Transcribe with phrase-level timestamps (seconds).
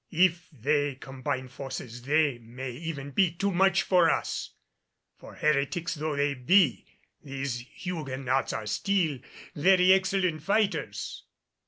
[0.17, 4.49] If they combine forces they may even be too much for us;
[5.15, 6.87] for heretics though they be
[7.23, 9.19] these Huguenots are still
[9.55, 11.25] very excellent fighters."